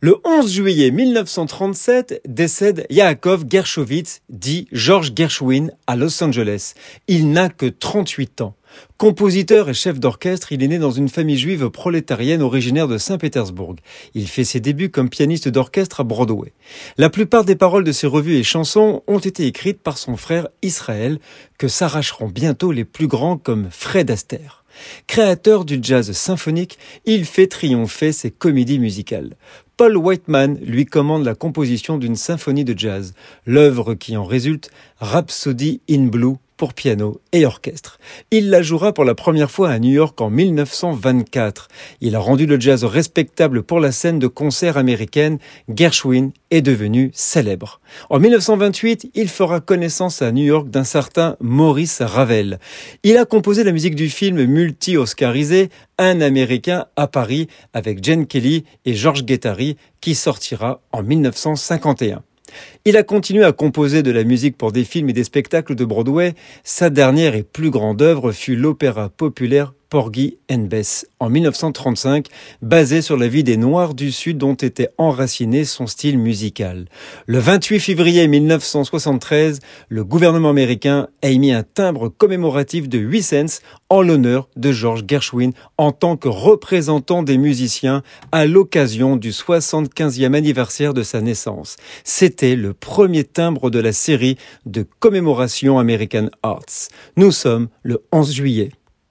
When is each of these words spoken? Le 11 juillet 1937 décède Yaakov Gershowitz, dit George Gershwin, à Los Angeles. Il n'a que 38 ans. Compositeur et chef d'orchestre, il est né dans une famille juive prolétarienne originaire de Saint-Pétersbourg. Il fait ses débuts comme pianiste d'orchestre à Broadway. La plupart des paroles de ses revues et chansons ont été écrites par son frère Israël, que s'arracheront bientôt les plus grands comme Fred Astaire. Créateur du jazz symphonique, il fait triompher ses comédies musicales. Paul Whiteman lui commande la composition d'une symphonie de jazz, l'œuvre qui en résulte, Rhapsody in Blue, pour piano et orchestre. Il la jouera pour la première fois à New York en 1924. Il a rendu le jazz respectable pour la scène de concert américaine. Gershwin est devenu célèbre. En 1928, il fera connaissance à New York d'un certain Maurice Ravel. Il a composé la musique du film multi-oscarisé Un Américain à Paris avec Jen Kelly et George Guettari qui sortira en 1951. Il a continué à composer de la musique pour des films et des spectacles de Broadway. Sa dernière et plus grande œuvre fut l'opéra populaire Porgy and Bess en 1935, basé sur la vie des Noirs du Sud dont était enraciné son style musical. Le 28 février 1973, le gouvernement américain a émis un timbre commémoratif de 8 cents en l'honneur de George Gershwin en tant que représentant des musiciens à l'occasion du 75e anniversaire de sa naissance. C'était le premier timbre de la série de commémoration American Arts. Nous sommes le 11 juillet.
Le 0.00 0.14
11 0.24 0.52
juillet 0.52 0.92
1937 0.92 2.22
décède 2.24 2.86
Yaakov 2.88 3.46
Gershowitz, 3.50 4.20
dit 4.28 4.68
George 4.70 5.10
Gershwin, 5.16 5.72
à 5.88 5.96
Los 5.96 6.22
Angeles. 6.22 6.74
Il 7.08 7.32
n'a 7.32 7.48
que 7.48 7.66
38 7.66 8.42
ans. 8.42 8.54
Compositeur 8.96 9.68
et 9.68 9.74
chef 9.74 10.00
d'orchestre, 10.00 10.52
il 10.52 10.62
est 10.62 10.68
né 10.68 10.78
dans 10.78 10.90
une 10.90 11.08
famille 11.08 11.38
juive 11.38 11.70
prolétarienne 11.70 12.42
originaire 12.42 12.88
de 12.88 12.98
Saint-Pétersbourg. 12.98 13.76
Il 14.14 14.26
fait 14.26 14.44
ses 14.44 14.60
débuts 14.60 14.90
comme 14.90 15.08
pianiste 15.08 15.48
d'orchestre 15.48 16.00
à 16.00 16.04
Broadway. 16.04 16.52
La 16.96 17.10
plupart 17.10 17.44
des 17.44 17.56
paroles 17.56 17.84
de 17.84 17.92
ses 17.92 18.06
revues 18.06 18.36
et 18.36 18.42
chansons 18.42 19.02
ont 19.06 19.18
été 19.18 19.46
écrites 19.46 19.80
par 19.80 19.98
son 19.98 20.16
frère 20.16 20.48
Israël, 20.62 21.18
que 21.58 21.68
s'arracheront 21.68 22.28
bientôt 22.28 22.72
les 22.72 22.84
plus 22.84 23.06
grands 23.06 23.38
comme 23.38 23.68
Fred 23.70 24.10
Astaire. 24.10 24.64
Créateur 25.06 25.64
du 25.64 25.78
jazz 25.82 26.12
symphonique, 26.12 26.78
il 27.04 27.24
fait 27.24 27.46
triompher 27.46 28.12
ses 28.12 28.30
comédies 28.30 28.78
musicales. 28.78 29.36
Paul 29.76 29.96
Whiteman 29.96 30.58
lui 30.60 30.86
commande 30.86 31.24
la 31.24 31.34
composition 31.36 31.98
d'une 31.98 32.16
symphonie 32.16 32.64
de 32.64 32.76
jazz, 32.76 33.14
l'œuvre 33.46 33.94
qui 33.94 34.16
en 34.16 34.24
résulte, 34.24 34.70
Rhapsody 34.98 35.80
in 35.88 36.06
Blue, 36.06 36.34
pour 36.58 36.74
piano 36.74 37.22
et 37.32 37.46
orchestre. 37.46 37.98
Il 38.30 38.50
la 38.50 38.60
jouera 38.60 38.92
pour 38.92 39.04
la 39.04 39.14
première 39.14 39.50
fois 39.50 39.70
à 39.70 39.78
New 39.78 39.92
York 39.92 40.20
en 40.20 40.28
1924. 40.28 41.68
Il 42.02 42.16
a 42.16 42.18
rendu 42.18 42.44
le 42.44 42.60
jazz 42.60 42.84
respectable 42.84 43.62
pour 43.62 43.80
la 43.80 43.92
scène 43.92 44.18
de 44.18 44.26
concert 44.26 44.76
américaine. 44.76 45.38
Gershwin 45.74 46.32
est 46.50 46.60
devenu 46.60 47.10
célèbre. 47.14 47.80
En 48.10 48.18
1928, 48.18 49.12
il 49.14 49.28
fera 49.28 49.60
connaissance 49.60 50.20
à 50.20 50.32
New 50.32 50.44
York 50.44 50.68
d'un 50.68 50.84
certain 50.84 51.36
Maurice 51.40 52.02
Ravel. 52.02 52.58
Il 53.04 53.16
a 53.16 53.24
composé 53.24 53.64
la 53.64 53.72
musique 53.72 53.94
du 53.94 54.10
film 54.10 54.44
multi-oscarisé 54.44 55.70
Un 55.96 56.20
Américain 56.20 56.86
à 56.96 57.06
Paris 57.06 57.46
avec 57.72 58.04
Jen 58.04 58.26
Kelly 58.26 58.64
et 58.84 58.94
George 58.94 59.24
Guettari 59.24 59.76
qui 60.00 60.14
sortira 60.14 60.80
en 60.92 61.02
1951. 61.02 62.22
Il 62.84 62.96
a 62.96 63.02
continué 63.02 63.44
à 63.44 63.52
composer 63.52 64.02
de 64.02 64.10
la 64.10 64.24
musique 64.24 64.56
pour 64.56 64.72
des 64.72 64.84
films 64.84 65.10
et 65.10 65.12
des 65.12 65.24
spectacles 65.24 65.74
de 65.74 65.84
Broadway. 65.84 66.34
Sa 66.64 66.90
dernière 66.90 67.34
et 67.34 67.42
plus 67.42 67.70
grande 67.70 68.02
œuvre 68.02 68.32
fut 68.32 68.56
l'opéra 68.56 69.08
populaire 69.08 69.72
Porgy 69.90 70.38
and 70.50 70.66
Bess 70.68 71.06
en 71.18 71.30
1935, 71.30 72.26
basé 72.62 73.00
sur 73.00 73.16
la 73.16 73.28
vie 73.28 73.44
des 73.44 73.56
Noirs 73.56 73.94
du 73.94 74.12
Sud 74.12 74.38
dont 74.38 74.54
était 74.54 74.90
enraciné 74.98 75.64
son 75.64 75.86
style 75.86 76.18
musical. 76.18 76.86
Le 77.26 77.38
28 77.38 77.80
février 77.80 78.28
1973, 78.28 79.60
le 79.88 80.04
gouvernement 80.04 80.50
américain 80.50 81.08
a 81.22 81.28
émis 81.28 81.52
un 81.52 81.62
timbre 81.62 82.08
commémoratif 82.08 82.88
de 82.88 82.98
8 82.98 83.22
cents 83.22 83.60
en 83.88 84.02
l'honneur 84.02 84.48
de 84.56 84.72
George 84.72 85.04
Gershwin 85.08 85.52
en 85.78 85.92
tant 85.92 86.16
que 86.16 86.28
représentant 86.28 87.22
des 87.22 87.38
musiciens 87.38 88.02
à 88.30 88.46
l'occasion 88.46 89.16
du 89.16 89.30
75e 89.30 90.34
anniversaire 90.34 90.92
de 90.92 91.02
sa 91.02 91.20
naissance. 91.20 91.76
C'était 92.04 92.56
le 92.56 92.74
premier 92.74 93.24
timbre 93.24 93.70
de 93.70 93.78
la 93.78 93.92
série 93.92 94.36
de 94.66 94.84
commémoration 94.98 95.78
American 95.78 96.28
Arts. 96.42 96.88
Nous 97.16 97.32
sommes 97.32 97.68
le 97.82 98.02
11 98.12 98.32
juillet. 98.32 98.70